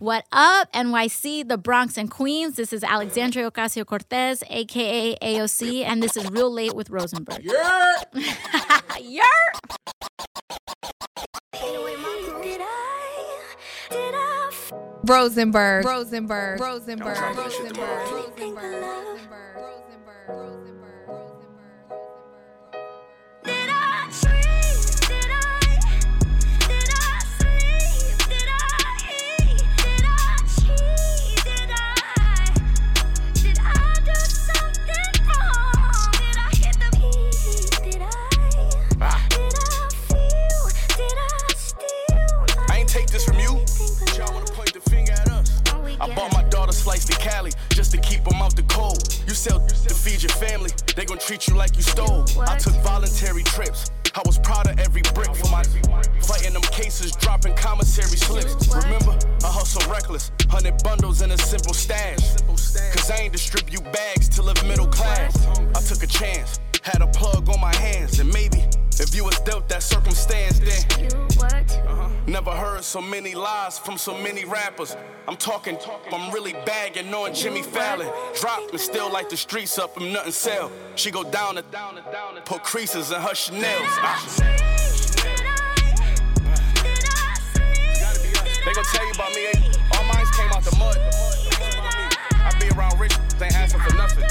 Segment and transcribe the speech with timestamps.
[0.00, 2.56] What up, NYC, the Bronx, and Queens?
[2.56, 7.42] This is Alexandria Ocasio Cortez, aka AOC, and this is Real Late with Rosenberg.
[7.42, 7.96] Yeah.
[8.98, 9.22] yeah.
[15.04, 19.58] Rosenberg, Rosenberg, Rosenberg, Rosenberg, Rosenberg, Rosenberg,
[20.28, 20.79] Rosenberg.
[46.90, 49.22] Slice to Cali just to keep them out the cold.
[49.26, 52.24] You sell to feed your family, they gon' treat you like you stole.
[52.40, 53.90] I took voluntary trips.
[54.14, 55.62] I was proud of every brick for my
[56.20, 58.68] fighting them cases, dropping commissary slips.
[58.74, 62.34] Remember, I hustle reckless, hundred bundles in a simple stash.
[62.46, 65.46] Cause I ain't distribute bags to live middle class.
[65.76, 68.64] I took a chance, had a plug on my hands, and maybe
[69.00, 71.10] if you was dealt that circumstance, then
[72.26, 74.96] Never heard so many lies from so many rappers.
[75.26, 75.76] I'm talking,
[76.12, 78.08] I'm really bagging on Jimmy Fallon.
[78.40, 80.70] Drop and still like the streets up and nothing sell.
[80.94, 83.82] She go down and down and down and put creases in her Chanel's.
[83.98, 84.70] Ah.
[88.64, 89.46] They gon' tell you about me.
[89.96, 90.98] All mines came out the mud.
[92.32, 94.24] I be around rich, they ain't asking for nothing.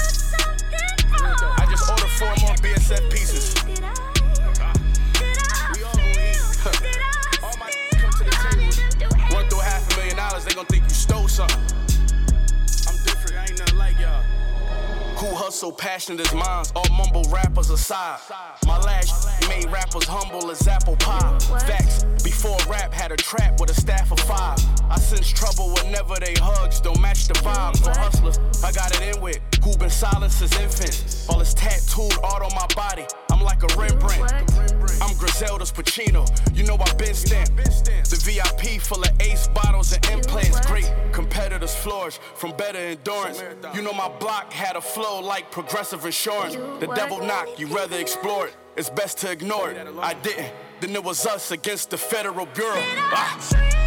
[1.12, 3.59] I just ordered four more BSF pieces.
[10.50, 11.58] They gon' think you stole something.
[12.88, 14.22] I'm different, I ain't nothing like y'all.
[15.18, 18.18] Who hustle passionate as minds, all mumble rappers aside.
[18.66, 21.38] My last made rappers humble as apple pie.
[21.66, 24.58] Facts, before rap had a trap with a staff of five.
[24.90, 27.78] I sense trouble whenever they hugs don't match the vibe.
[27.84, 31.28] For hustlers, I got it in with who been silent since infants.
[31.28, 33.04] All is tattooed art on my body.
[33.40, 34.52] I'm like a Rembrandt.
[35.00, 36.28] I'm Griselda's Pacino.
[36.54, 37.56] You know I've been stamped.
[37.56, 40.60] The VIP full of ace bottles and implants.
[40.66, 43.42] Great competitors flourish from better endurance.
[43.74, 46.54] You know my block had a flow like progressive insurance.
[46.54, 48.56] The devil knock, you rather explore it.
[48.76, 49.88] It's best to ignore it.
[50.00, 50.52] I didn't.
[50.82, 52.74] Then it was us against the Federal Bureau.
[52.76, 53.79] Ah.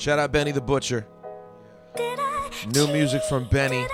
[0.00, 1.06] Shout out Benny the Butcher.
[2.74, 3.84] New music from Benny.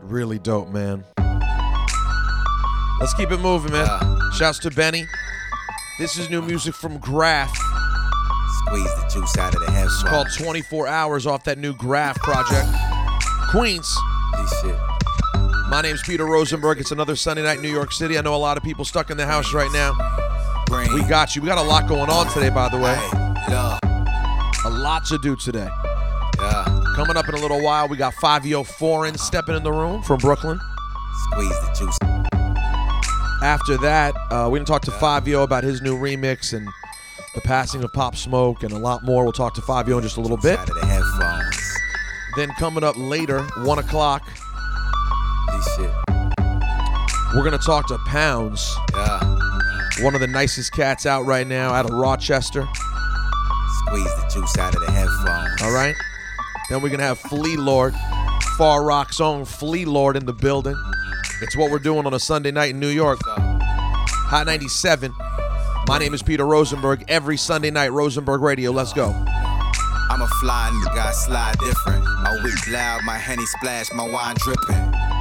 [0.00, 1.04] Really dope, man.
[2.98, 3.86] Let's keep it moving, man.
[4.32, 5.06] Shouts to Benny.
[6.00, 7.56] This is new music from Grafh.
[8.66, 9.84] Squeeze the juice out of the head.
[9.84, 12.68] It's called 24 Hours off that new Grafh project.
[13.52, 13.96] Queens.
[15.68, 16.80] My name's Peter Rosenberg.
[16.80, 18.18] It's another Sunday night in New York City.
[18.18, 20.19] I know a lot of people stuck in the house right now.
[20.70, 20.92] Brain.
[20.94, 21.42] We got you.
[21.42, 22.94] We got a lot going on today, by the way.
[22.94, 23.78] Hey, yeah,
[24.64, 25.68] A lot to do today.
[26.40, 26.64] yeah.
[26.96, 30.18] Coming up in a little while, we got Fivio Foreign stepping in the room from
[30.18, 30.60] Brooklyn.
[31.30, 31.98] Squeeze the juice.
[33.42, 36.68] After that, uh, we're going to talk to 5 about his new remix and
[37.34, 39.22] the passing of Pop Smoke and a lot more.
[39.24, 40.58] We'll talk to 5 in just a little bit.
[40.58, 41.72] Out of the headphones.
[42.36, 44.22] Then coming up later, 1 o'clock,
[45.52, 45.90] This shit.
[47.34, 48.89] we're going to talk to Pounds, Yeah.
[50.02, 52.66] One of the nicest cats out right now out of Rochester.
[53.86, 55.62] Squeeze the juice out of the headphones.
[55.62, 55.94] All right.
[56.70, 57.94] Then we're going to have Flee Lord,
[58.56, 60.76] Far Rock's own Flee Lord in the building.
[61.42, 63.18] It's what we're doing on a Sunday night in New York.
[63.26, 65.12] Hot 97.
[65.86, 67.04] My name is Peter Rosenberg.
[67.08, 68.70] Every Sunday night, Rosenberg Radio.
[68.70, 69.10] Let's go.
[69.10, 72.04] I'm a fly nigga, I slide different.
[72.04, 74.79] My whip loud, my henny splash, my wine dripping.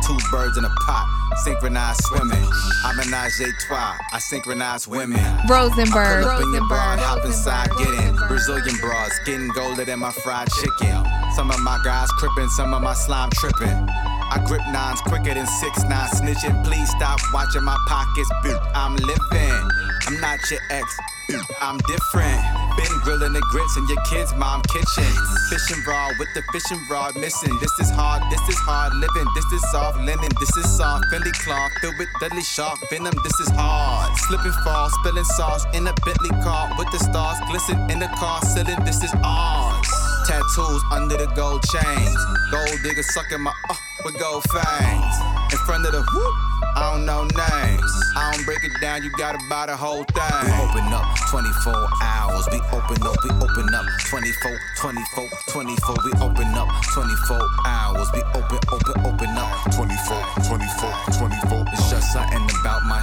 [0.10, 1.06] Two birds in a pot,
[1.44, 2.50] synchronized swimming.
[2.84, 5.22] I menage a trois, I synchronize women.
[5.48, 8.16] Rosenberg, up in your bar, Rosenberg, hop inside, get in.
[8.28, 11.06] Brazilian bras, getting golder than my fried chicken.
[11.36, 13.88] Some of my guys crippin', some of my slime trippin'.
[13.88, 16.66] I grip nines quicker than six nine snitching.
[16.66, 18.60] Please stop watching my pockets, boot.
[18.74, 19.70] I'm living.
[20.08, 20.98] I'm not your ex,
[21.28, 21.46] boot.
[21.62, 22.59] I'm different.
[22.80, 25.04] Been grilling the grits in your kid's mom kitchen.
[25.50, 27.52] Fishing rod with the fishing rod missing.
[27.60, 29.28] This is hard, this is hard living.
[29.36, 33.12] This is soft linen, this is soft Fendi cloth filled with deadly shark venom.
[33.22, 34.16] This is hard.
[34.16, 38.08] Slip and fall, spilling sauce in a Bentley car with the stars glisten in the
[38.16, 38.80] car ceiling.
[38.86, 39.90] This is ours.
[40.26, 42.22] Tattoos under the gold chains.
[42.50, 45.39] Gold digger sucking my uh with gold fangs.
[45.52, 46.34] In front of the whoop,
[46.78, 47.94] I don't know names.
[48.16, 50.46] I don't break it down, you gotta buy the whole thing.
[50.46, 52.46] We open up 24 hours.
[52.52, 55.96] We open up, we open up 24, 24, 24.
[56.06, 58.08] We open up 24 hours.
[58.14, 61.66] We open, open, open up 24, 24, 24.
[61.74, 63.02] It's just something about my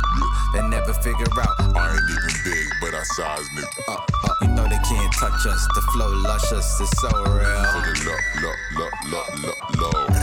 [0.57, 1.55] they never figure out.
[1.77, 3.63] I ain't even big, but I size new.
[3.89, 5.69] Uh, uh, you know they can't touch us.
[5.75, 7.63] The flow luscious is so For real.
[7.85, 10.16] the look, look, look, look, look, low.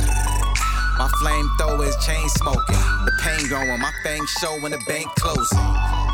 [1.04, 2.80] My flamethrower is chain smoking.
[3.04, 5.68] The pain going, my fangs show when the bank closing.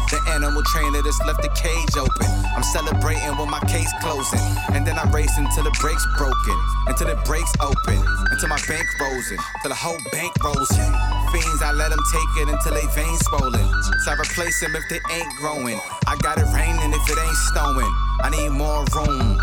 [0.10, 2.26] The animal trainer just left the cage open.
[2.58, 4.42] I'm celebrating when my case closing.
[4.74, 6.58] And then I race until the brakes broken.
[6.90, 8.02] Until the brakes open.
[8.34, 9.38] Until my bank in.
[9.62, 10.92] Till the whole bank in.
[11.38, 13.70] Fiends, I let them take it until they veins swollen.
[14.02, 15.78] So I replace them if they ain't growing.
[16.10, 17.94] I got it raining if it ain't snowing.
[18.26, 19.38] I need more room.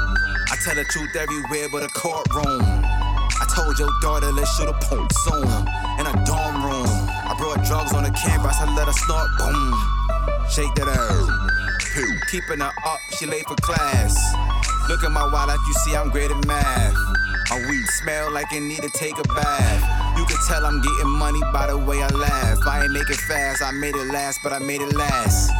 [0.51, 2.96] I tell the truth everywhere but a courtroom.
[3.41, 5.49] I told your daughter let's shoot a poop soon
[5.99, 6.91] in a dorm room.
[7.27, 9.75] I brought drugs on the campus, I let her snort, boom.
[10.51, 10.87] Shake that.
[11.93, 12.07] Pew.
[12.31, 14.15] Keeping her up, she late for class.
[14.89, 16.95] Look at my wallet, you see I'm great at math.
[17.51, 20.19] My weed smell like it need to take a bath.
[20.19, 22.59] You can tell I'm getting money by the way I laugh.
[22.67, 25.51] I ain't make it fast, I made it last, but I made it last.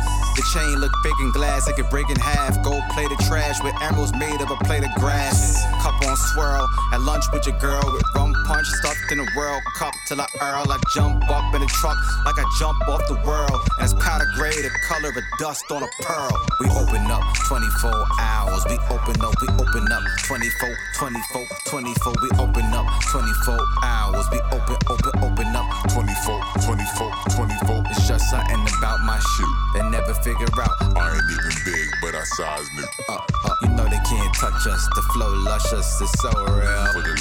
[0.57, 2.57] Chain look big and glass, it could break in half.
[2.65, 5.63] Gold plated trash with emeralds made of a plate of grass.
[5.83, 9.61] Cup on swirl, at lunch with your girl with rum punch stuffed in a World
[9.77, 10.65] Cup till I earl.
[10.73, 13.61] I jump up in the truck like I jump off the world.
[13.77, 16.33] And it's powder gray, the color of dust on a pearl.
[16.61, 22.15] We open up 24 hours, we open up, we open up 24, 24, 24.
[22.23, 27.83] We open up 24 hours, we open, open, open up 24, 24, 24.
[27.93, 30.97] It's just something about my shoe they never figure out.
[30.97, 32.85] I ain't even big, but I size new.
[33.09, 34.89] Uh, uh, you know they can't touch us.
[34.95, 37.17] The flow luscious is so For the.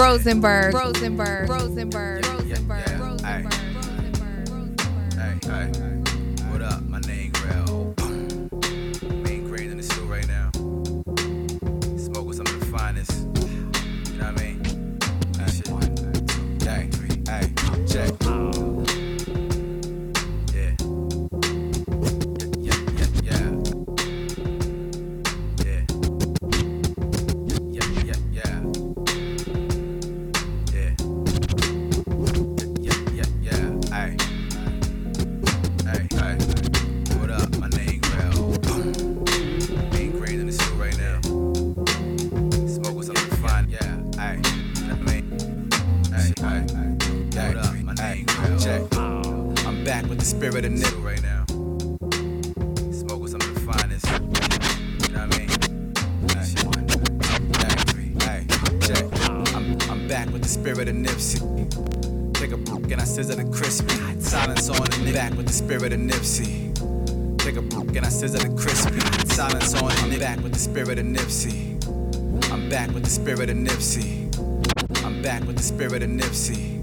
[0.00, 0.74] Rosenberg.
[0.74, 1.48] Rosenberg.
[1.48, 1.48] Rosenberg.
[1.50, 2.19] Yeah, yeah, Rosenberg.
[50.60, 51.44] With of nigga right now.
[52.92, 54.06] Smoke some of the finest.
[54.06, 55.48] You know what I mean?
[58.20, 58.46] Ay,
[58.82, 59.04] check.
[59.54, 61.40] I'm, I'm back with the spirit of Nipsey.
[62.34, 63.94] Take a book and I scissor the crispy.
[64.20, 65.14] Silence on the nigga.
[65.14, 67.38] Back with the spirit of Nipsey.
[67.38, 69.00] Take a book and I scissor the crispy.
[69.32, 70.20] Silence on the nigga.
[70.20, 71.78] Back with the spirit of Nipsey.
[72.52, 74.26] I'm back with the spirit of Nipsey.
[75.06, 76.79] I'm back with the spirit of Nipsey.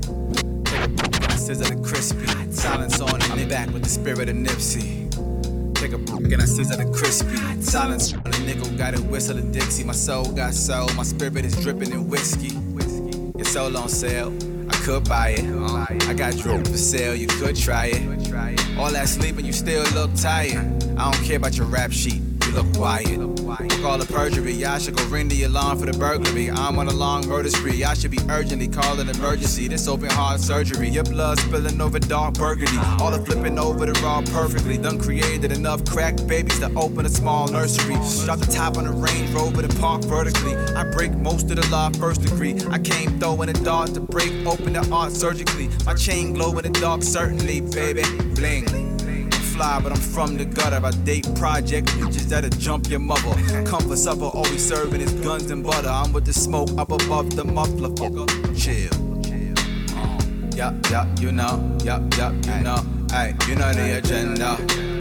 [1.48, 2.28] Scissor the crispy.
[2.52, 3.48] Silence on the nigga.
[3.48, 5.08] Back with the spirit of Nipsey.
[5.76, 7.38] Take a book and I scissor the crispy.
[7.62, 9.86] Silence on the nickel, got a whistle a Dixie.
[9.86, 12.52] My soul got soul, my spirit is dripping in whiskey.
[13.38, 14.36] Your soul on sale,
[14.70, 15.46] I could buy it.
[16.10, 18.78] I got drip for sale, you could try it.
[18.78, 20.68] All that sleeping, you still look tired.
[20.98, 23.18] I don't care about your rap sheet, look quiet.
[23.82, 26.50] Call it perjury, y'all should go ring the alarm for the burglary.
[26.50, 29.68] I'm on a long murder spree, I should be urgently calling emergency.
[29.68, 32.78] This open heart surgery, your blood spilling over dark burgundy.
[33.00, 34.78] All the flipping over the raw perfectly.
[34.78, 37.96] Done created enough crack babies to open a small nursery.
[38.26, 40.56] Drop the top on the Range Rover to park vertically.
[40.76, 42.56] I break most of the law first degree.
[42.70, 45.70] I came throwing a dart to break open the art surgically.
[45.86, 48.04] My chain glow in the dark, certainly, baby.
[48.36, 48.87] Bling
[49.58, 50.86] fly, but I'm from the gutter.
[50.86, 53.34] I date project bitches that'll jump your mother.
[53.66, 55.90] Come for supper, always serving his guns and butter.
[55.90, 57.90] I'm with the smoke up above the muffler.
[57.90, 58.94] Fucker, chill.
[59.98, 60.20] Uh,
[60.56, 62.80] yeah, yeah, you know, yeah, yeah, you know,
[63.12, 64.56] hey, you know the agenda.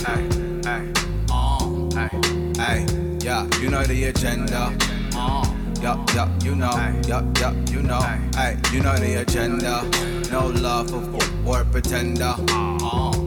[0.07, 0.23] Hey,
[0.69, 0.93] hey,
[1.31, 1.59] uh,
[1.99, 2.09] hey,
[2.63, 4.77] hey, yeah, you know the agenda.
[5.15, 5.45] Uh,
[5.83, 6.75] yeah, yeah, you know,
[7.07, 8.01] yeah, yeah, you know,
[8.35, 9.85] hey, you know the agenda.
[10.31, 12.35] No love for or pretender.
[12.51, 13.26] Uh,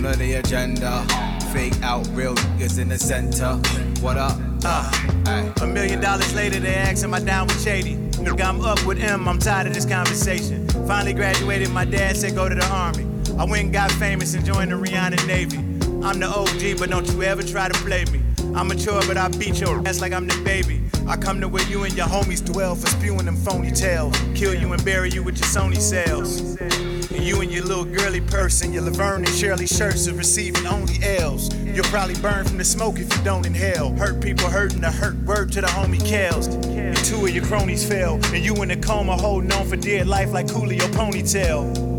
[0.00, 1.04] you know the agenda.
[1.52, 3.56] Fake out, real niggas in the center.
[4.00, 4.38] What up?
[4.64, 7.96] Uh, a million dollars later, they ask, Am I down with Shady?
[8.12, 10.66] Nigga, I'm up with M, I'm tired of this conversation.
[10.86, 13.06] Finally graduated, my dad said go to the army.
[13.38, 15.58] I went and got famous and joined the Rihanna Navy.
[16.02, 18.22] I'm the OG, but don't you ever try to play me.
[18.54, 20.80] I'm mature, but I beat your ass like I'm the baby.
[21.06, 24.16] I come to where you and your homies dwell for spewing them phony tales.
[24.34, 26.56] Kill you and bury you with your Sony sales.
[27.20, 30.94] And you and your little girly person, your Laverne and Shirley shirts are receiving only
[31.02, 31.54] L's.
[31.66, 33.90] You'll probably burn from the smoke if you don't inhale.
[33.90, 36.48] Hurt people hurting the hurt word to the homie Kels.
[36.74, 38.14] And two of your cronies fell.
[38.32, 41.90] And you in a coma holding on for dear life like Coolio ponytail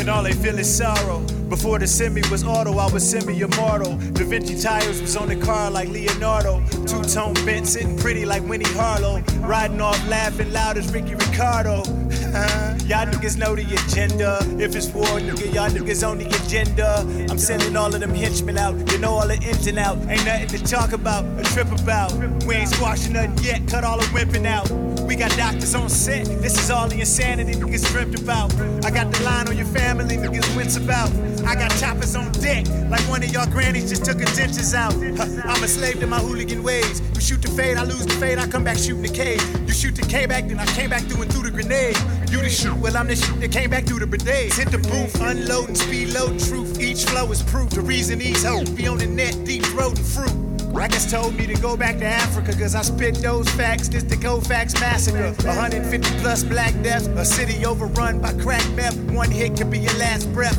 [0.00, 1.18] and all they feel is sorrow.
[1.50, 3.96] Before the semi was auto, I was semi-immortal.
[3.96, 6.62] Da Vinci tires was on the car like Leonardo.
[6.86, 9.20] Two-tone bent, sitting pretty like Winnie Harlow.
[9.40, 11.78] Riding off laughing loud as Ricky Ricardo.
[12.86, 14.38] y'all niggas know the agenda.
[14.62, 17.00] If it's war, nigga, y'all niggas on the agenda.
[17.28, 18.74] I'm sending all of them henchmen out.
[18.92, 19.98] You know all the ins and out.
[20.08, 22.12] Ain't nothing to talk about, a trip about.
[22.46, 24.70] We ain't squashing nothing yet, cut all the whipping out.
[25.10, 26.24] We got doctors on set.
[26.40, 28.54] This is all the insanity niggas dreamt about.
[28.84, 31.10] I got the line on your family, niggas wits about.
[31.44, 34.94] I got choppers on deck, like one of y'all grannies just took her dentures out.
[34.94, 37.02] I'm a slave to my hooligan ways.
[37.16, 39.36] You shoot the fade, I lose the fade, I come back shooting the K.
[39.66, 41.96] You shoot the K back, then I came back through and through the grenade.
[42.30, 44.52] You the shoot, well I'm the shoot that came back through the brigade.
[44.52, 46.78] Hit the booth, unloading, speed load, truth.
[46.78, 47.70] Each flow is proof.
[47.70, 50.49] The reason these hoes be on the net, deep throating fruit.
[50.72, 53.88] Rackets told me to go back to Africa, cause I spit those facts.
[53.88, 55.32] This the Kofax massacre.
[55.46, 58.96] 150 plus black deaths, a city overrun by crack meth.
[59.10, 60.58] One hit could be your last breath.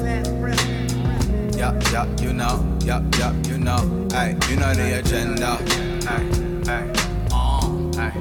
[1.55, 5.59] Yup, yup, you know, yup, yup, you know, ay, you know the agenda,
[6.07, 6.25] ay,
[6.67, 6.91] ay,
[7.31, 8.11] uh, ay,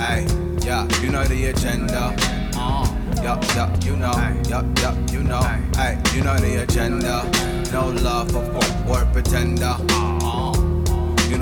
[0.00, 0.26] ay,
[0.62, 2.14] yeah, you know the agenda,
[2.56, 2.86] uh,
[3.22, 4.12] yup, yup, you know,
[4.48, 5.40] yup, yup, you know,
[5.78, 7.24] ay, you know the agenda,
[7.72, 8.44] no love for
[8.90, 10.19] or pretender, uh,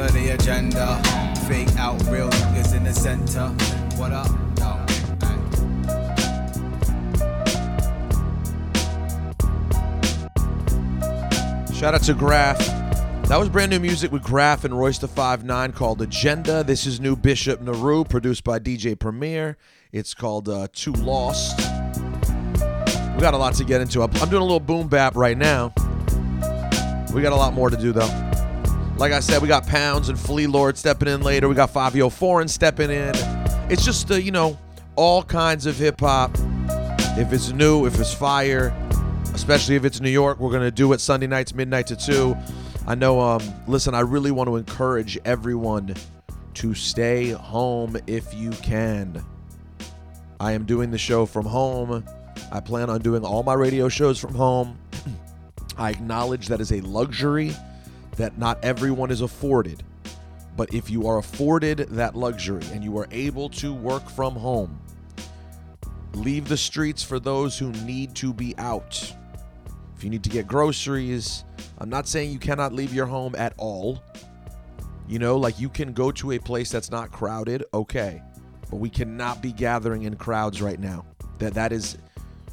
[0.06, 1.02] the agenda,
[1.48, 3.48] fake out real niggas in the center,
[3.98, 4.28] what up.
[11.74, 12.58] Shout out to Grafh.
[13.28, 16.64] That was brand new music with Grafh and Royce the Five Nine called Agenda.
[16.64, 19.56] This is new Bishop Nehru, produced by DJ Premier.
[19.92, 21.56] It's called uh, Too Lost.
[21.58, 24.02] We got a lot to get into.
[24.02, 25.72] I'm doing a little boom bap right now.
[27.14, 28.27] We got a lot more to do though.
[28.98, 31.48] Like I said, we got Pounds and Flee Lord stepping in later.
[31.48, 33.12] We got Fivio Foreign stepping in.
[33.70, 34.58] It's just, uh, you know,
[34.96, 36.32] all kinds of hip hop.
[37.16, 38.74] If it's new, if it's fire,
[39.32, 42.36] especially if it's New York, we're gonna do it Sunday nights, midnight to two.
[42.88, 43.20] I know.
[43.20, 45.94] Um, listen, I really want to encourage everyone
[46.54, 49.24] to stay home if you can.
[50.40, 52.04] I am doing the show from home.
[52.50, 54.76] I plan on doing all my radio shows from home.
[55.78, 57.54] I acknowledge that is a luxury
[58.18, 59.82] that not everyone is afforded.
[60.56, 64.78] But if you are afforded that luxury and you are able to work from home,
[66.14, 69.14] leave the streets for those who need to be out.
[69.96, 71.44] If you need to get groceries,
[71.78, 74.02] I'm not saying you cannot leave your home at all.
[75.06, 78.20] You know, like you can go to a place that's not crowded, okay.
[78.68, 81.06] But we cannot be gathering in crowds right now.
[81.38, 81.98] That that is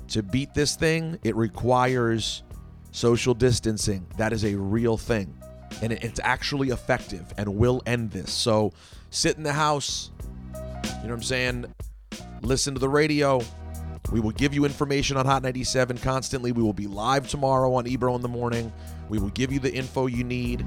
[0.09, 2.43] to beat this thing, it requires
[2.91, 4.05] social distancing.
[4.17, 5.35] That is a real thing.
[5.81, 8.31] And it's actually effective and will end this.
[8.31, 8.73] So
[9.09, 10.11] sit in the house,
[10.53, 11.73] you know what I'm saying?
[12.41, 13.41] Listen to the radio.
[14.11, 16.51] We will give you information on Hot 97 constantly.
[16.51, 18.71] We will be live tomorrow on Ebro in the morning.
[19.09, 20.65] We will give you the info you need.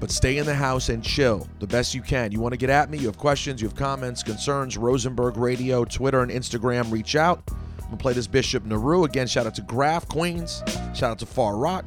[0.00, 2.32] But stay in the house and chill the best you can.
[2.32, 2.98] You want to get at me?
[2.98, 6.90] You have questions, you have comments, concerns, Rosenberg Radio, Twitter, and Instagram.
[6.90, 7.42] Reach out.
[7.48, 9.04] I'm going to play this Bishop Nehru.
[9.04, 10.62] Again, shout out to Grafh, Queens.
[10.94, 11.84] Shout out to Far Rock.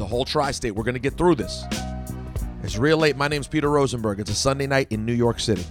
[0.00, 0.70] The whole tri state.
[0.70, 1.62] We're going to get through this.
[2.62, 3.18] It's real late.
[3.18, 4.18] My name's Peter Rosenberg.
[4.18, 5.62] It's a Sunday night in New York City.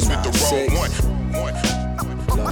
[0.00, 1.17] Place with the wrong one.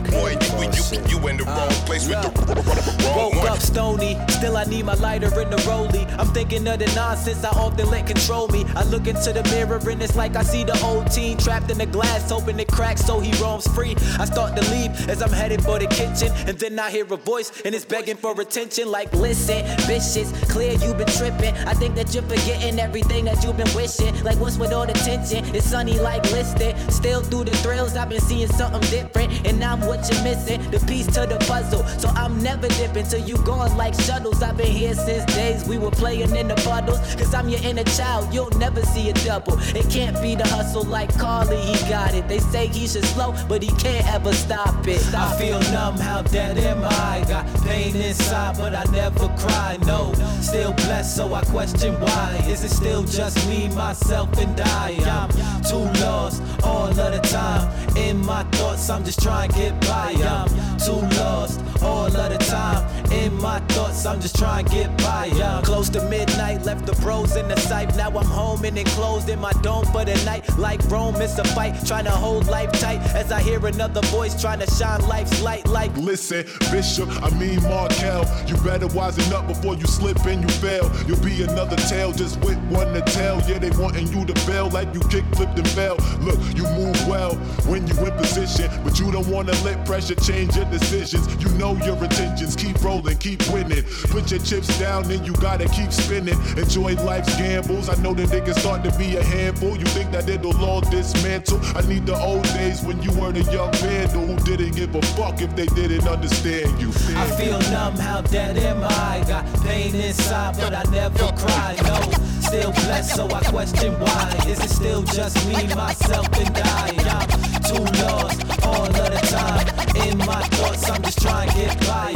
[0.05, 3.59] Boy, you, you, you oh, in the wrong uh, place with the wrong Woke up
[3.59, 6.07] stony, still I need my lighter in the rollie.
[6.19, 8.67] I'm thinking of the nonsense I often let control me.
[8.75, 11.79] I look into the mirror and it's like I see the old teen trapped in
[11.79, 13.97] the glass, hoping it cracks so he roams free.
[14.19, 17.17] I start to leave as I'm headed for the kitchen, and then I hear a
[17.17, 18.91] voice and it's begging for attention.
[18.91, 21.55] Like, listen, bitches, clear you've been tripping.
[21.67, 24.13] I think that you're forgetting everything that you've been wishing.
[24.25, 25.45] Like, what's with all the tension?
[25.55, 26.77] It's sunny like listed.
[26.93, 30.61] Still through the thrills, I've been seeing something different, and I'm what you're missing.
[30.71, 34.43] The piece to the puzzle, so I'm never dipping till you gone like shuttles.
[34.43, 36.99] I've been here since days we were playing in the puddles.
[37.15, 39.59] Cause I'm your inner child, you'll never see a double.
[39.75, 42.29] It can't be the hustle like Carly, he got it.
[42.29, 45.03] They say he should slow, but he can't ever stop it.
[45.15, 47.25] I feel numb, how dead am I?
[47.29, 49.79] Got pain inside, but I never cry.
[49.87, 52.45] No, still blessed, so I question why.
[52.47, 54.97] Is it still just me, myself, and I?
[55.07, 55.31] I'm
[55.63, 57.97] too lost all of the time.
[57.97, 60.15] In my thoughts, I'm just trying to get by.
[60.27, 62.85] I'm too lost all of the time.
[63.13, 65.31] In my thoughts, I'm just trying to get by.
[65.43, 67.97] I'm close to midnight, left the bros in the sight.
[67.97, 70.45] Now I'm home and enclosed in my dome for the night.
[70.59, 73.01] Like Rome, it's a fight, trying to hold life tight.
[73.15, 77.63] As I hear another voice trying to shine life's light like Listen, Bishop, I mean
[77.63, 78.25] Markel.
[78.47, 80.91] You better wisen up before you slip and you fail.
[81.07, 83.41] You'll be another tale just with one to tell.
[83.49, 85.97] Yeah, they wanting you to bail like you kick, flipped, and fell.
[86.21, 87.35] Look, you move well
[87.71, 91.27] when you in position, but you don't wanna let pressure change your decisions.
[91.43, 92.55] You know your intentions.
[92.55, 93.83] Keep rolling, keep winning.
[94.15, 96.39] Put your chips down, then you gotta keep spinning.
[96.57, 97.89] Enjoy life's gambles.
[97.89, 99.77] I know they can start to be a handful.
[99.77, 101.59] You think that it'll all dismantle?
[101.75, 105.03] I need the old days when you weren't a young vandal who didn't give a
[105.19, 106.91] fuck if they didn't understand you.
[107.17, 109.25] I feel numb, how dead am I?
[109.27, 111.75] Got pain inside, but I never cry.
[111.83, 111.99] No,
[112.41, 114.45] still blessed, so I question why.
[114.47, 117.56] Is it still just me, myself, and I?
[117.69, 119.67] Too lost all of the time.
[120.07, 122.15] In my thoughts, I'm just trying to get by.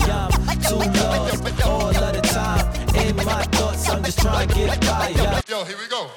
[0.48, 2.66] I'm too lost all of the time.
[2.96, 5.08] In my thoughts, I'm just trying to get by.
[5.48, 6.08] Yo, here we go.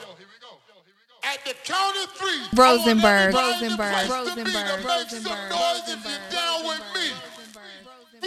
[1.23, 3.33] At the count of three, Rosenberg.
[3.33, 4.05] I want everybody in the Rosenberg.
[4.05, 4.85] place to be to Rosenberg.
[4.85, 5.49] make some Rosenberg.
[5.49, 7.07] noise if you're down with me.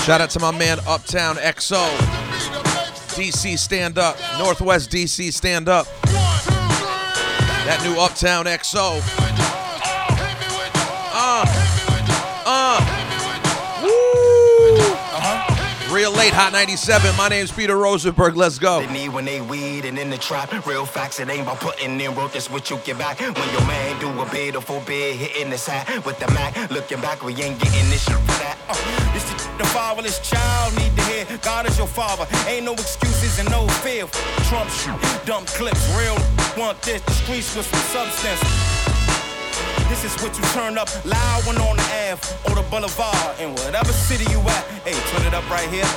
[0.03, 1.85] Shout out to my man Uptown XO.
[3.13, 4.17] DC stand up.
[4.39, 5.85] Northwest DC stand up.
[7.65, 8.99] That new Uptown XO.
[11.13, 11.45] Uh,
[12.47, 12.79] uh,
[13.83, 15.95] woo.
[15.95, 17.15] Real late, Hot 97.
[17.15, 18.35] My name's Peter Rosenberg.
[18.35, 18.79] Let's go.
[18.79, 20.65] They need when they weed and in the trap.
[20.65, 23.19] Real facts, it ain't about putting in work, it's what you get back.
[23.19, 24.25] When your man do a
[24.61, 26.71] full bid, hitting the sack with the Mac.
[26.71, 28.50] Looking back, we ain't getting this shit for that.
[28.71, 31.25] Uh, this is the fatherless child need to hear.
[31.41, 32.25] God is your father.
[32.47, 34.07] Ain't no excuses and no fear.
[34.47, 36.15] Trump shoot, dump clips, real
[36.57, 37.01] want this.
[37.01, 38.39] The streets with some substance.
[39.89, 43.51] This is what you turn up loud when on the Ave or the boulevard in
[43.55, 44.63] whatever city you at.
[44.87, 45.87] Hey, turn it up right here.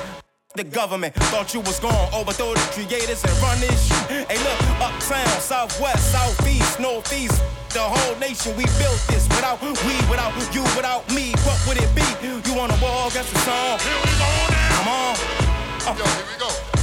[0.56, 4.26] The government thought you was gonna overthrow the creators and run this shit.
[4.26, 7.40] Hey, look, uptown, southwest, southeast, northeast.
[7.74, 9.70] The whole nation, we built this without we,
[10.08, 11.32] without you, without me.
[11.42, 12.02] What would it be?
[12.22, 13.80] You want a wall, against the song?
[13.80, 14.78] Here we go now.
[14.78, 15.98] Come on.
[15.98, 16.73] Yo, here we go.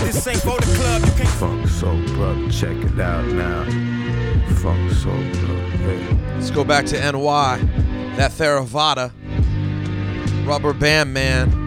[0.00, 1.04] This ain't for the club.
[1.04, 1.28] You can't.
[1.28, 3.64] Funk Soul Brother, check it out now.
[4.56, 6.18] Funk Soul Brother, hey.
[6.34, 7.58] Let's go back to NY.
[8.16, 9.12] That Theravada.
[10.46, 11.60] Rubber Band Man.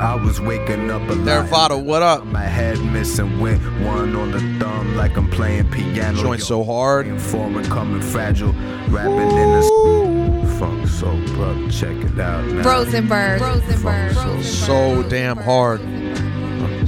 [0.00, 1.26] I was waking up a lot.
[1.26, 2.24] Theravada, what up?
[2.24, 6.16] My head missing with one on the thumb like I'm playing piano.
[6.16, 7.20] Joint Yo, so hard.
[7.20, 8.52] Foreign coming fragile.
[8.88, 12.62] Rapping in the Funk Soul Brother, check it out now.
[12.62, 13.40] Rosenberg.
[13.40, 14.12] Rosenberg.
[14.14, 15.80] Funk Soul So damn hard.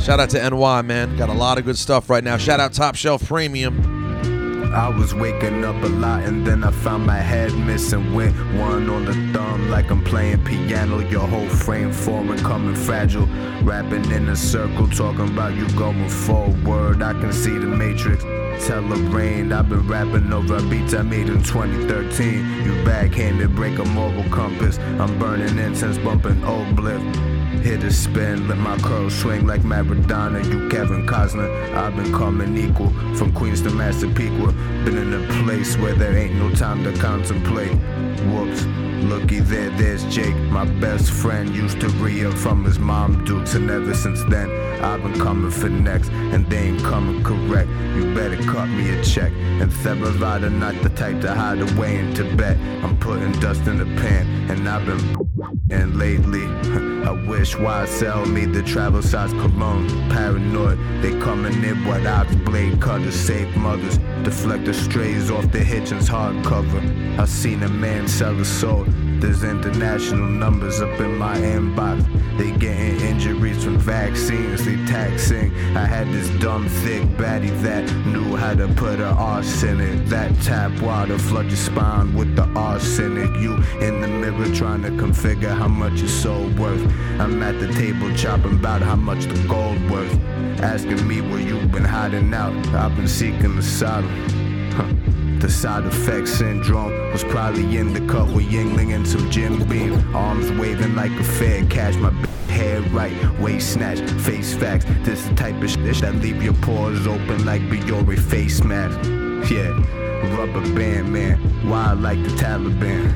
[0.00, 1.14] Shout out to NY, man.
[1.16, 2.38] Got a lot of good stuff right now.
[2.38, 4.00] Shout out Top Shelf Premium.
[4.74, 8.88] I was waking up a lot and then I found my head missing with one
[8.88, 11.00] on the thumb like I'm playing piano.
[11.00, 13.26] Your whole frame foreign coming fragile.
[13.62, 17.02] Rapping in a circle, talking about you going forward.
[17.02, 18.24] I can see the matrix.
[18.66, 22.64] Tell the rain, I've been rapping over beats I made in 2013.
[22.64, 24.79] You backhanded, break a moral compass.
[24.79, 27.01] I'm burning incense, bumping old bliff.
[27.62, 30.44] Hit a spin, let my curls swing like Maradona.
[30.44, 32.90] You Kevin Costner, I've been coming equal.
[33.14, 34.53] From Queens to Massapequa,
[34.85, 37.73] been in a place where there ain't no time to contemplate.
[38.29, 38.89] Whoops.
[39.08, 41.54] Looky there, there's Jake, my best friend.
[41.54, 44.50] Used to re up from his mom Dukes, and ever since then,
[44.82, 47.70] I've been coming for next, and they ain't coming correct.
[47.96, 49.32] You better cut me a check.
[49.32, 52.56] And Theravada, not the type to hide away in Tibet.
[52.84, 55.16] I'm putting dust in the pan, and I've been.
[55.70, 56.42] And lately,
[57.04, 59.88] I wish YSL made the travel size cologne.
[60.10, 63.98] Paranoid, they coming in with ox blade cutters, save mothers.
[64.22, 67.18] Deflect the strays off the hitchens hardcover.
[67.18, 68.86] I seen a man sell a soul.
[69.20, 72.06] There's international numbers up in my inbox.
[72.38, 75.54] They getting injuries from vaccines, they taxing.
[75.76, 80.06] I had this dumb thick baddie that knew how to put a arse in it.
[80.06, 83.30] That tap water flood your spine with the arsenic.
[83.42, 83.56] You
[83.87, 86.80] in the mirror trying to configure how much your soul worth.
[87.20, 90.18] I'm at the table chopping about how much the gold worth.
[90.62, 92.54] Asking me where you've been hiding out.
[92.68, 94.09] I've been seeking asylum.
[94.72, 95.19] Huh.
[95.40, 100.14] The side effect syndrome was probably in the cut with Yuengling and some Jim Beam.
[100.14, 101.96] Arms waving like a fair catch.
[101.96, 104.85] My b- hair right, waist snatch, face facts.
[105.03, 108.98] This type of shit that leave your pores open like Biore face mask.
[109.50, 109.70] Yeah,
[110.37, 111.38] rubber band man.
[111.66, 113.11] Why I like the Taliban?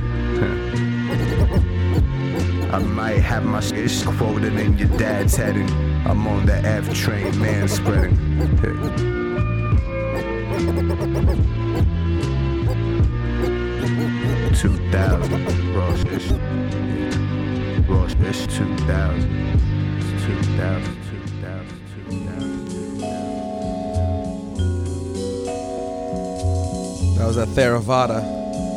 [2.73, 5.69] I might have my shit quoted in your dad's heading.
[6.07, 9.21] I'm on the F train, man spreading.
[14.65, 15.77] 2000.
[15.77, 16.31] Raw shit.
[17.87, 18.51] Raw shit.
[18.51, 19.55] 2000.
[20.25, 21.05] 2000.
[27.19, 28.23] That was that Theravada.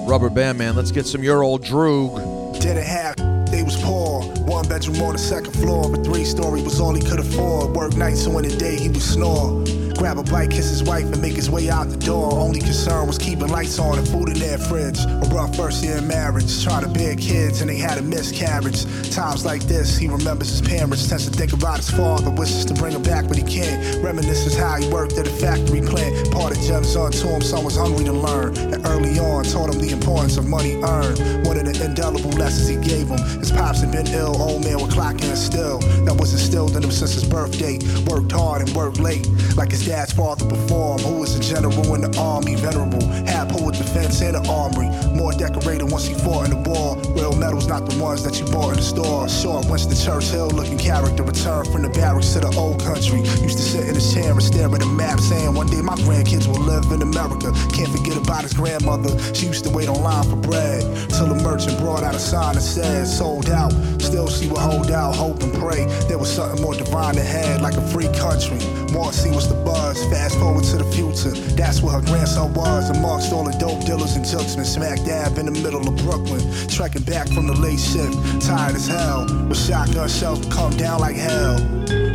[0.10, 0.76] Rubber Band Man.
[0.76, 2.60] Let's get some your old droog.
[2.60, 3.16] Did it have,
[3.50, 4.24] They was poor.
[4.44, 7.74] One bedroom on the second floor, but three story was all he could afford.
[7.74, 9.64] Work nights, so in the day he would snore.
[9.98, 12.32] Grab a bite, kiss his wife, and make his way out the door.
[12.34, 15.00] Only concern was keeping lights on and food in their fridge.
[15.00, 18.86] A rough first year marriage, trying to bear kids, and they had a miscarriage.
[19.12, 22.74] Times like this, he remembers his parents, tends to think about his father, wishes to
[22.74, 24.04] bring him back, but he can't.
[24.04, 26.32] Reminisces how he worked at a factory plant.
[26.32, 28.56] Part Parted gems onto him, son was hungry to learn.
[28.58, 31.20] And early on, taught him the importance of money earned.
[31.46, 33.20] One of the indelible lessons he gave him.
[33.40, 35.80] His pops had been ill, old man with clock in still.
[36.06, 37.80] That was instilled in him since his birthday.
[38.06, 42.02] Worked hard and worked late, like his dad's father him, who was a general in
[42.02, 43.02] the army, venerable.
[43.26, 44.90] Had pulled defense in the armory.
[45.16, 46.98] More decorated once he fought in the war.
[47.16, 49.30] Real medals, not the ones that you bought in the store.
[49.30, 53.20] Short Winston Churchill looking character returned from the barracks to the old country.
[53.40, 55.96] Used to sit in his chair and stare at the map, saying one day my
[56.04, 57.52] grandkids will live in America.
[57.72, 59.12] Can't forget about his grandmother.
[59.34, 60.84] She used to wait online for bread
[61.16, 63.72] till the merchant brought out a sign that said sold out.
[64.02, 65.86] Still, she would hold out, hope and pray.
[66.08, 68.60] There was something more divine ahead, like a free country.
[68.92, 70.06] Marcy was the buzz.
[70.10, 71.34] Fast forward to the future.
[71.56, 74.66] That's where her grandson was, amongst all the dope dealers and jokesmen.
[74.66, 76.42] Smack dab in the middle of Brooklyn.
[76.68, 79.26] Trekking back from the late shift, tired as hell.
[79.48, 81.56] With shotgun shells come down like hell.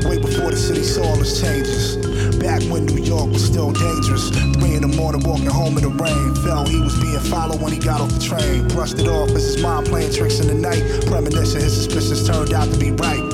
[0.09, 1.96] Way before the city saw its changes.
[2.38, 4.31] Back when New York was still dangerous.
[4.59, 6.35] Three in the morning, walking home in the rain.
[6.42, 8.66] Felt he was being followed when he got off the train.
[8.68, 10.83] Brushed it off as his mind playing tricks in the night.
[11.07, 13.32] Premonition, his suspicions turned out to be right.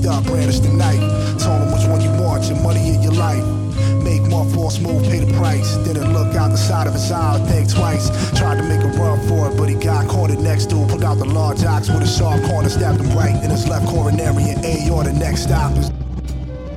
[0.00, 1.00] Walked up, brandished the knife.
[1.42, 3.44] Told him which one you want, your money or your life.
[4.02, 5.76] Make more false move, pay the price.
[5.84, 8.08] Didn't look out the side of his eye, think twice.
[8.38, 10.76] Tried to make a run for it, but he got caught cornered next to.
[10.86, 13.86] Pulled out the large ox with a sharp corner, stabbed him right in his left
[13.88, 15.90] coronary and A or the Next stop is.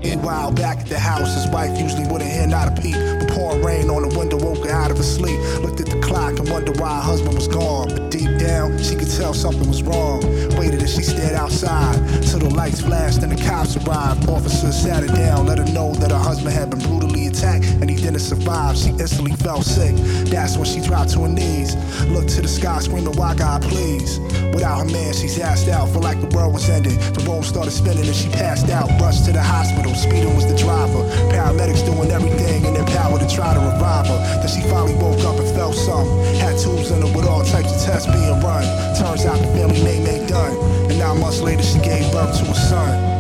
[0.04, 2.96] Meanwhile, back at the house, his wife usually wouldn't hear not a peep.
[3.20, 5.40] But pouring rain on the window woke her out of her sleep.
[5.64, 8.10] Looked at the clock and wondered why her husband was gone.
[8.24, 10.22] Deep down, she could tell something was wrong.
[10.56, 14.30] Waited as she stared outside till the lights flashed and the cops arrived.
[14.30, 17.90] Officers sat her down, let her know that her husband had been brutally attacked and
[17.90, 18.78] he didn't survive.
[18.78, 19.94] She instantly felt sick.
[20.32, 21.76] That's when she dropped to her knees.
[22.06, 24.20] Looked to the sky, screaming, Why God, please?
[24.54, 25.90] Without her man, she's asked out.
[25.90, 26.98] Felt like the world was ending.
[27.12, 28.88] The room started spinning and she passed out.
[29.02, 29.94] Rushed to the hospital.
[29.96, 31.04] Speeding was the driver.
[31.28, 34.20] Paramedics doing everything in their power to try to revive her.
[34.40, 36.36] Then she finally woke up and felt something.
[36.40, 38.64] Had tubes in her with all types of tests being run.
[38.96, 40.56] Turns out the family name ain't done.
[40.90, 43.14] And nine months later, she gave birth to a son.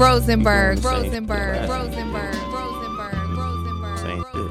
[0.00, 3.98] Rosenberg, Rosenberg, Rosenberg, Rosenberg, Rosenberg.
[3.98, 4.50] Same shit.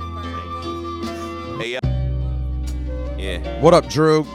[1.60, 1.80] Hey, yeah.
[3.17, 3.60] Yeah.
[3.60, 4.28] What up, Drew?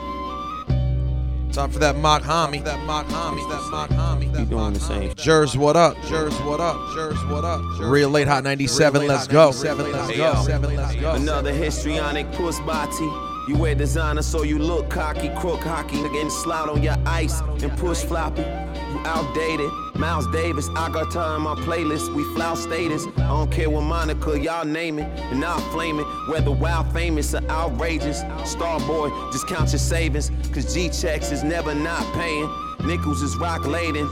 [1.54, 2.64] Time for that mock homie.
[2.64, 3.48] That mock homie.
[3.48, 4.36] That mock homie.
[4.36, 5.14] You doing the same?
[5.14, 5.96] Jers, what up?
[6.02, 6.76] Jers, what up?
[6.96, 7.62] Jers, what up?
[7.78, 9.06] Real late hot 97.
[9.06, 9.52] Let's go.
[9.52, 10.42] Seven, let's go.
[10.44, 11.12] Seven, let's go.
[11.12, 13.04] Another histrionic puss body.
[13.46, 17.70] You wear designer so you look cocky, crook hockey, getting slide on your ice and
[17.78, 18.42] push floppy.
[18.42, 19.70] You outdated.
[19.96, 22.12] Miles Davis, I got time on my playlist.
[22.14, 23.06] We flout status.
[23.16, 26.06] I don't care what Monica, y'all name it, and I'll flame it.
[26.28, 28.22] Whether wild famous or outrageous.
[28.42, 32.50] Starboy, just count your savings, cause G checks is never not paying.
[32.84, 34.06] Nickels is rock laden.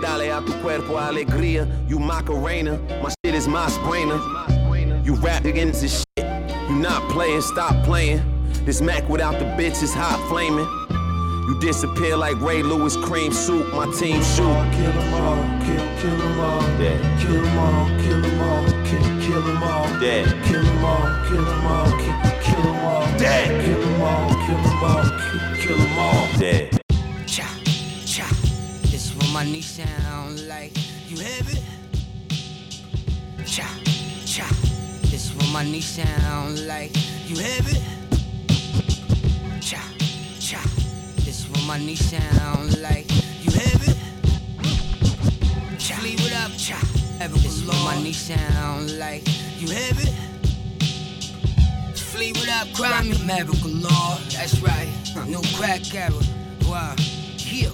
[0.00, 2.78] Dale a tu cuerpo alegría, you Macarena.
[3.02, 5.04] My shit is my sprainer.
[5.04, 6.26] You rap against this shit.
[6.68, 8.22] You not playing, stop playing.
[8.64, 10.66] This Mac without the bitch is hot flaming.
[11.50, 13.74] You disappear like Ray Lewis cream soup.
[13.74, 14.70] My team shoot.
[14.70, 16.60] Kill them all, kill, kill them all.
[16.78, 17.20] Dead.
[17.20, 19.88] Kill them all, kill them all, kill, kill them all.
[19.98, 20.44] Dead.
[20.44, 23.18] Kill them all, kill them all, kill, kill them all.
[23.18, 23.64] Dead.
[23.64, 26.38] Kill them all, kill them all, kill, kill them all.
[26.38, 26.80] Dead.
[27.26, 27.48] Cha,
[28.06, 28.28] cha.
[28.82, 30.76] This what my knee sound like.
[31.08, 31.62] You have it?
[33.44, 33.66] Cha,
[34.24, 34.46] cha.
[35.10, 36.94] This what my knee sound like.
[37.26, 37.99] You have it?
[41.70, 43.08] My knee sound like.
[43.44, 43.96] You have it?
[45.78, 46.74] Cha, leave it up, cha.
[47.20, 49.22] What my knee sound like.
[49.56, 50.12] You have it?
[51.96, 54.18] Flee up, crime America law.
[54.32, 54.90] That's right.
[55.28, 56.10] No crack era.
[56.66, 56.96] Wow.
[57.36, 57.70] Yeah,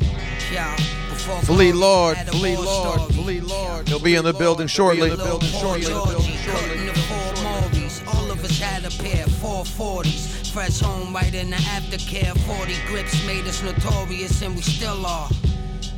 [0.52, 0.76] yeah.
[1.08, 3.88] Before Flee Lord, flee Lord, flee Lord.
[3.88, 5.08] He'll be in the building shortly.
[5.08, 8.02] Little Paul Georgie, cutting the four Mauries.
[8.08, 10.35] All of us had a pair, 440s.
[10.56, 12.34] Fresh home right in the aftercare.
[12.34, 15.28] 40 grips made us notorious, and we still are.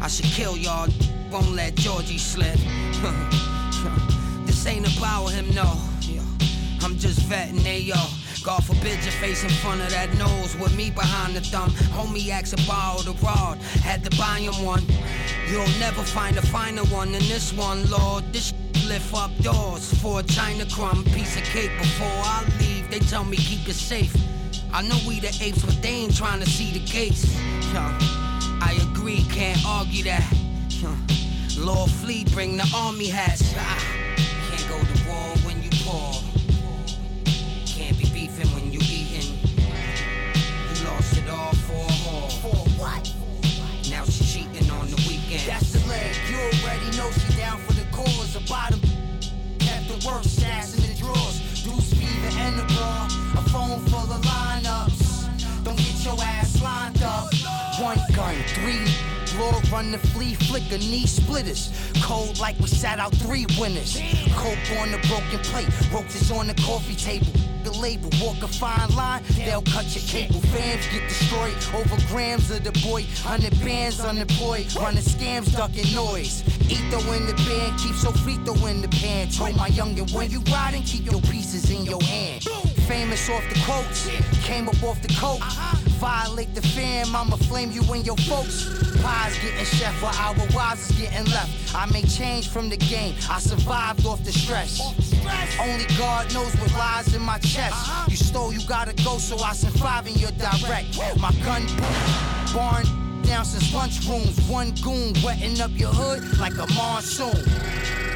[0.00, 0.88] I should kill y'all.
[1.30, 2.56] Won't let Georgie slip.
[4.46, 5.78] this ain't about him, no.
[6.82, 7.94] I'm just vetting, yo.
[8.42, 11.70] God forbid your face in front of that nose with me behind the thumb.
[11.94, 14.82] Homie asked borrow the rod, had to buy him one.
[15.52, 18.24] You'll never find a finer one than this one, Lord.
[18.32, 18.52] This
[18.88, 22.90] lift up doors for a China crumb, piece of cake before I leave.
[22.90, 24.27] They tell me keep it safe.
[24.72, 27.24] I know we the apes, but they ain't trying to see the gates.
[27.72, 27.80] Yo,
[28.60, 30.24] I agree, can't argue that.
[30.68, 30.94] Yo,
[31.58, 33.54] Lord Fleet, bring the army hats.
[33.56, 33.84] Ah,
[34.50, 36.12] can't go to war when you poor.
[37.66, 39.38] Can't be beefing when you eating.
[39.56, 42.30] You lost it all for a whore.
[42.42, 43.12] For what?
[43.90, 45.48] Now she cheating on the weekend.
[45.48, 46.14] That's the leg.
[46.30, 48.34] You already know she down for the cause.
[48.34, 48.80] The bottom
[49.58, 51.64] kept the worst ass in the drawers.
[51.64, 53.08] Deuce fever and the bra.
[53.38, 54.37] A phone full of lineups.
[56.08, 57.28] Your ass lined up.
[57.82, 58.80] One gun, three.
[59.38, 61.70] Lord run the flea flicker, knee splitters.
[62.02, 64.00] Cold like we sat out three winners.
[64.32, 67.26] Coke on the broken plate, ropes is on the coffee table.
[67.62, 70.40] The label, walk a fine line, they'll cut your cable.
[70.48, 73.04] Fans get destroyed over grams of the boy.
[73.18, 76.42] Hundred bands unemployed, running scams, ducking noise.
[76.70, 79.28] Etho in the band, keep so frito in the pan.
[79.28, 82.44] Told my youngin', when you riding, keep your pieces in your hand.
[82.88, 84.08] Famous off the quotes,
[84.42, 85.87] came up off the coke.
[85.98, 88.70] Violate the fam, I'ma flame you and your folks.
[89.02, 91.74] Pies getting chef while our wives is getting left.
[91.74, 94.80] I make change from the game, I survived off the stress.
[95.60, 97.72] Only God knows what lies in my chest.
[97.72, 98.06] Uh-huh.
[98.08, 100.98] You stole, you gotta go, so I sent five in your direct.
[101.18, 101.66] My gun
[102.54, 102.84] barn
[103.22, 104.48] down since lunchrooms.
[104.48, 108.07] One goon wetting up your hood like a monsoon.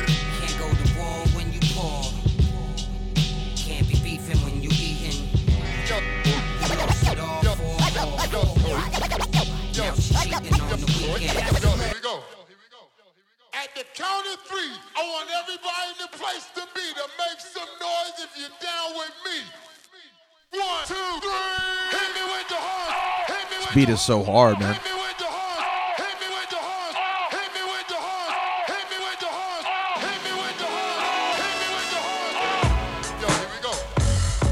[10.51, 11.39] Now on the weekend.
[11.39, 12.23] Here we go.
[13.55, 17.39] At the count of three, I want everybody in the place to be to make
[17.39, 19.39] some noise if you're down with me.
[20.59, 21.31] One, two, three.
[21.95, 22.97] Hit me with the horns.
[23.29, 24.75] Hit me This beat is so hard, man.
[24.75, 24.83] With
[25.19, 25.65] the horns.
[25.97, 26.97] Hit me with the horns.
[27.31, 28.35] Hit me with the horns.
[28.73, 29.65] Hit me with the horns.
[30.03, 31.39] Hit me with the horns.
[31.39, 33.23] Hit me with the horns.
[33.23, 33.73] Yo, here we go.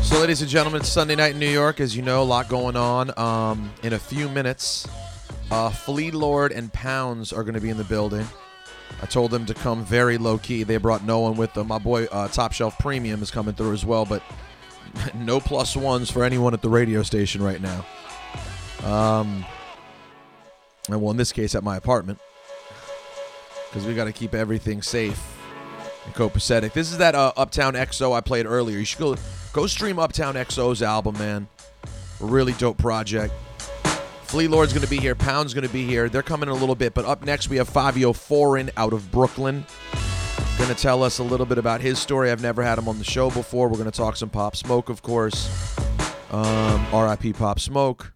[0.02, 1.80] So, ladies and gentlemen, it's Sunday night in New York.
[1.80, 3.18] As you know, a lot going on.
[3.18, 4.86] Um, in a few minutes,
[5.50, 8.26] uh, Flee Lord and Pounds are going to be in the building.
[9.02, 10.62] I told them to come very low key.
[10.62, 11.68] They brought no one with them.
[11.68, 14.22] My boy uh, Top Shelf Premium is coming through as well, but
[15.14, 17.86] no plus ones for anyone at the radio station right now.
[18.84, 19.44] Um,
[20.88, 22.18] and well, in this case, at my apartment,
[23.68, 25.38] because we got to keep everything safe
[26.04, 26.72] and copacetic.
[26.72, 28.78] This is that uh, Uptown XO I played earlier.
[28.78, 29.16] You should go
[29.52, 31.48] go stream Uptown XO's album, man.
[32.18, 33.32] Really dope project.
[34.30, 35.16] Flee Lord's going to be here.
[35.16, 36.08] Pound's going to be here.
[36.08, 36.94] They're coming in a little bit.
[36.94, 39.66] But up next, we have Fivio Foreign out of Brooklyn.
[40.56, 42.30] Going to tell us a little bit about his story.
[42.30, 43.66] I've never had him on the show before.
[43.66, 45.76] We're going to talk some Pop Smoke, of course.
[46.30, 47.32] Um, R.I.P.
[47.32, 48.12] Pop Smoke.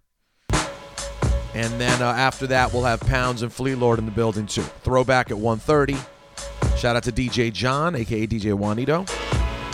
[0.52, 4.62] And then uh, after that, we'll have Pounds and Flee Lord in the building too.
[4.62, 5.98] Throwback at 1.30.
[6.78, 9.04] Shout out to DJ John, aka DJ Juanito.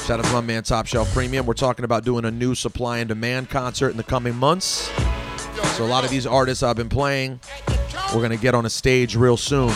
[0.07, 1.45] Shout out to my man Top Shelf Premium.
[1.45, 4.91] We're talking about doing a new supply and demand concert in the coming months.
[5.77, 7.41] So a lot of these artists I've been playing,
[8.15, 9.73] we're gonna get on a stage real soon.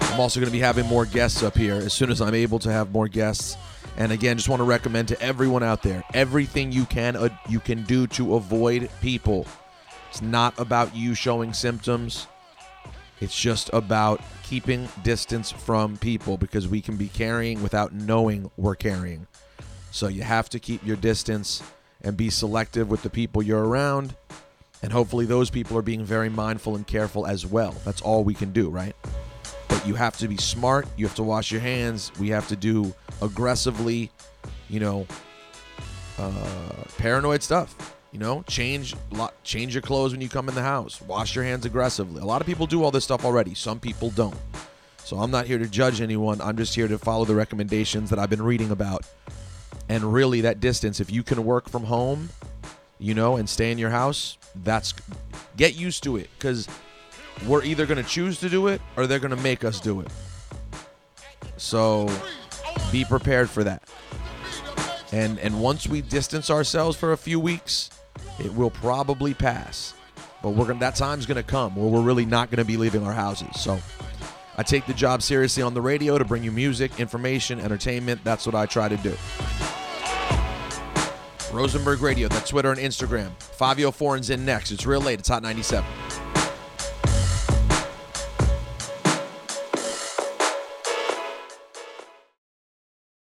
[0.00, 2.72] I'm also gonna be having more guests up here as soon as I'm able to
[2.72, 3.56] have more guests.
[3.96, 7.60] And again, just want to recommend to everyone out there everything you can uh, you
[7.60, 9.46] can do to avoid people.
[10.10, 12.26] It's not about you showing symptoms.
[13.20, 18.76] It's just about keeping distance from people because we can be carrying without knowing we're
[18.76, 19.26] carrying.
[19.90, 21.62] So you have to keep your distance
[22.02, 24.14] and be selective with the people you're around.
[24.82, 27.74] And hopefully, those people are being very mindful and careful as well.
[27.84, 28.94] That's all we can do, right?
[29.66, 30.86] But you have to be smart.
[30.96, 32.12] You have to wash your hands.
[32.18, 34.10] We have to do aggressively,
[34.68, 35.06] you know,
[36.18, 37.94] uh, paranoid stuff.
[38.12, 38.94] You know, change
[39.44, 41.00] change your clothes when you come in the house.
[41.02, 42.22] Wash your hands aggressively.
[42.22, 43.54] A lot of people do all this stuff already.
[43.54, 44.36] Some people don't.
[45.04, 46.40] So I'm not here to judge anyone.
[46.40, 49.06] I'm just here to follow the recommendations that I've been reading about.
[49.88, 52.28] And really, that distance, if you can work from home,
[52.98, 54.92] you know, and stay in your house, that's
[55.56, 56.68] get used to it because
[57.46, 60.00] we're either going to choose to do it or they're going to make us do
[60.00, 60.08] it.
[61.56, 62.10] So
[62.92, 63.82] be prepared for that.
[65.12, 67.90] And and once we distance ourselves for a few weeks,
[68.38, 69.94] it will probably pass.
[70.42, 73.12] But we're gonna that time's gonna come where we're really not gonna be leaving our
[73.12, 73.60] houses.
[73.60, 73.78] So
[74.56, 78.22] I take the job seriously on the radio to bring you music, information, entertainment.
[78.22, 79.14] That's what I try to do.
[81.52, 83.30] Rosenberg Radio, that's Twitter and Instagram.
[83.38, 84.70] Fivio Foreign's in next.
[84.70, 85.18] It's real late.
[85.18, 86.37] It's Hot 97.